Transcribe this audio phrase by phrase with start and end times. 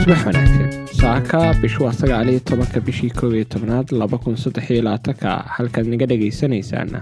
[0.00, 4.82] subax wanaagsan saaka bishu waa sagaaliyo tobanka bishii koob iyo tobnaad laba kun saddex iyo
[4.82, 7.00] labaatanka halkaad naga dhegaysanaysaana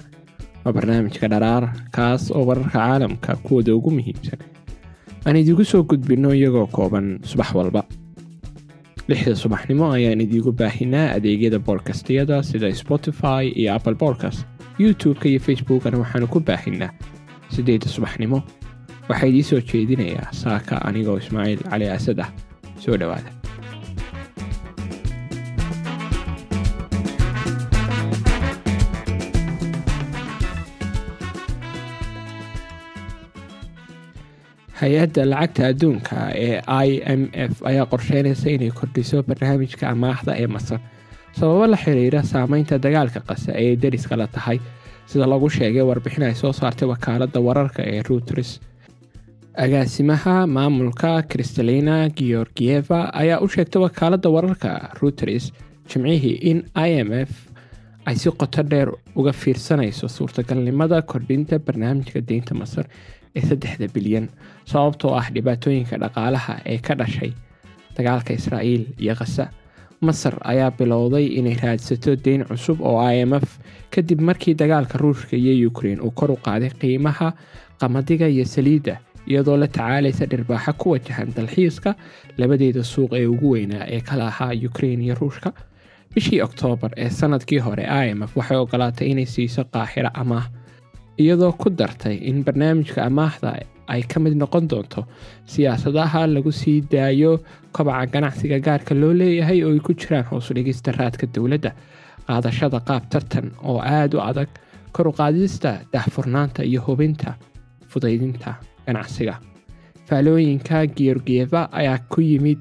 [0.65, 1.65] waa barnaamijka dharaar
[1.97, 4.39] kaas oo wararka caalamka kuwooda ugu muhiimsan.
[5.27, 7.85] Aan idiigu soo gudbinno iyagoo kooban subax walba.
[9.09, 14.47] Lixda subaxnimo ayaan idiigu baahinaa adeegyada boodkastiyada sida spotify iyo apple bodcast
[14.79, 16.91] youtube-ka iyo facebookana waxaanu ku baahinaa
[17.57, 18.39] siddeedda subaxnimo?
[19.09, 22.31] Waxaa idiin soo jeedinayaa saaka anigoo ismaaciil cali asad ah.
[22.85, 23.31] Soo dhowaada
[34.81, 36.17] hay'adda lacagta adduunka
[36.47, 40.81] ee i m f ayaa qorsheynaysa inay kordhiso barnaamijka amaahda ee masar
[41.39, 44.59] sababo la xiriira saameynta dagaalka qasa ee dariska la tahay
[45.11, 48.51] sida lagu sheegay warbixin ay soo saartay wakaaladda wararka ee reuters.
[49.65, 55.53] Agaasimaha maamulka kristalina georgieva ayaa u sheegtay wakaaladda wararka reuters
[55.91, 57.33] jimcihii in i m f
[58.07, 62.87] ay si qoto dheer uga fiirsanayso suurtagalnimada kordhinta barnaamijka deynta masar
[63.37, 64.27] ee saddexda bilyan
[64.73, 67.31] sababtoo ah dhibaatooyinka dhaqaalaha ee ka dhashay
[67.97, 69.45] dagaalka israa'iil iyo khasa
[70.01, 73.59] masar ayaa bilowday inay raadsato deyn cusub oo i m f
[73.91, 77.33] kadib markii dagaalka ruushka iyo ukrein uu kor u qaaday qiimaha
[77.81, 81.95] qamadiga iyo saliidda iyadoo la tacaalaysa dhirbaaxa ku wajahan dalxiiska
[82.39, 85.53] labadeeda suuq ee ugu weynaa ee kala ahaa ukrein iyo ruushka.
[86.15, 90.47] Bishii oktoobar ee sannadkii hore i m f waxay ogolaatay inay siiso qaaxiro amaah
[91.19, 93.53] iyadoo ku dartay in barnaamijka amaahda
[93.89, 95.05] ay ka mid noqon doonto.
[95.47, 97.41] Siyaasadaha lagu sii daayo
[97.73, 101.71] kobaca ganacsiga gaarka loo leeyahay oo ay ku jiraan hoosudhigista raadka dowladda
[102.27, 104.49] qaadashada qaab tartan oo aada u adag
[104.93, 107.35] kor u qaadista daahfurnaanta iyo hubinta
[107.91, 108.55] fudaydinta
[108.87, 109.35] ganacsiga.
[110.09, 112.59] Faalooyinka georgieva ayaa ku yimid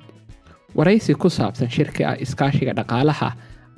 [0.76, 3.30] waraysi ku saabsan shirka iskaashiga dhaqaalaha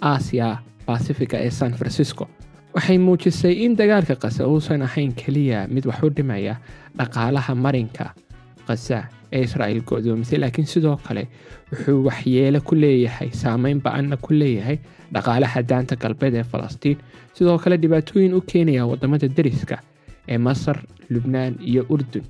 [0.02, 2.28] aasiya basifiga ee san francisco
[2.76, 6.56] waxay muujisay in dagaalka kasa uusan ahayn keliya mid wax u dhimaya
[7.00, 8.06] dhaqaalaha marinka
[8.68, 8.98] kasa
[9.36, 11.24] ee israa'iil go-doomisay laakiin sidoo kale
[11.72, 14.78] wuxuu waxyeelo ku leeyahay saameyn ba'anna ku leeyahay
[15.14, 16.98] dhaqaalaha daanta galbeed ee falastiin.
[17.38, 19.78] Sidoo kale dhibaatooyin u keenaya waddamada deriska
[20.28, 20.78] ee masar
[21.14, 22.26] lubnaan iyo urdun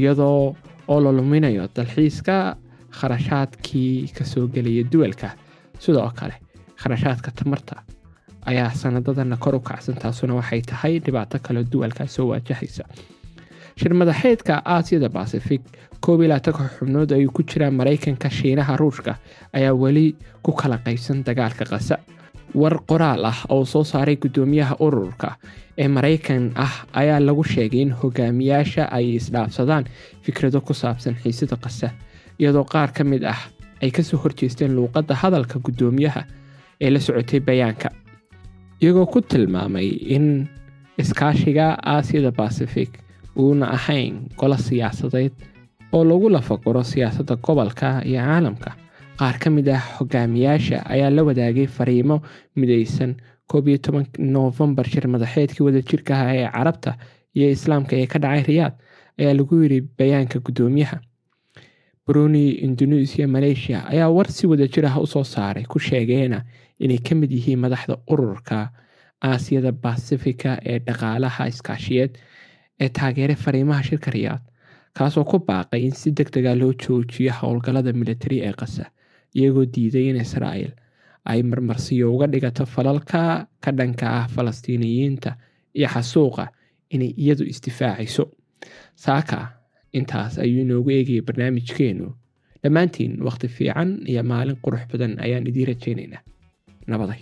[0.00, 0.56] iyadoo
[0.92, 2.56] oo la luminayo dalxiiska
[2.98, 5.28] kharashaadkii ka soo gelaya duwalka.
[5.78, 6.34] Sidoo kale
[6.82, 7.82] kharashaadka tamarta
[8.50, 12.84] ayaa sanadadana kor u kacsan taasuna waxay tahay dhibaato kale duwalkaa soo waajahaysa
[13.80, 15.62] shir madaxeedka aasiyada basifig
[16.00, 19.12] koob labaatanka xubnood ay ku jiraan maraykanka shiinaha ruushka
[19.52, 20.06] ayaa weli
[20.42, 21.96] ku kala qaybsan dagaalka kasa
[22.54, 25.28] war qoraal ah oo soo saaray guddoomiyaha ururka
[25.78, 29.84] ee maraykan ah ayaa lagu sheegay in hogaamiyaasha ay isdhaafsadaan
[30.22, 31.88] fikrado ku saabsan xiisada kasa
[32.38, 33.40] iyadoo qaar ka mid ah
[33.82, 36.22] ay ka soo horjeesteen luuqadda hadalka guddoomiyaha
[36.80, 37.88] ee la socotay bayaanka
[38.82, 40.26] iyagoo ku tilmaamay in
[40.98, 42.90] iskaashiga aasiyada basifig
[43.42, 45.32] uuna ahayn golo siyaasadeed
[45.92, 48.70] oo lagu lafaguro siyaasadda gobolka iyo caalamka.
[49.18, 52.16] Qaar ka mid ah hogaamiyaasha ayaa la wadaagay fariimo
[52.56, 53.14] midaysan
[53.50, 56.96] koob iyo toban noofembar shir madaxeedkii wadajirka ah ee carabta
[57.36, 58.74] iyo islaamka ee ka dhacay riyaad
[59.18, 60.96] ayaa lagu yiri bayaanka guddoomiyaha
[62.06, 66.44] bruni indonesia malaysia ayaa war si wadajir ah u soo saaray ku sheegeena
[66.78, 68.58] inay ka mid yihiin madaxda ururka
[69.30, 72.12] aasiyada basifika ee dhaqaalaha iskaashiyeed
[72.80, 74.42] ee taageeray fariimaha shirka riyaad
[74.98, 78.84] kaasoo ku baaqay in si deg dega loo joojiyo howlgallada militari ee kasa
[79.38, 80.72] iyagoo diiday in israa'el
[81.30, 83.20] ay marmarsiyo uga dhigato falalka
[83.64, 85.30] ka dhanka ah falastiiniyiinta
[85.78, 86.44] iyo xasuuqa
[86.94, 88.24] inay iyadu isdifaacayso.
[89.04, 89.38] Saaka
[89.98, 92.08] intaas ayuu inoogu eegayay barnaamijkeennu
[92.62, 96.22] dhammaantiin wakhti fiican iyo maalin qurux badan ayaan idiin rajaynaynaa.
[96.86, 97.20] Nabaday